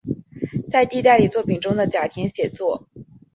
[0.67, 2.87] 在的代理作品中的甲田写作。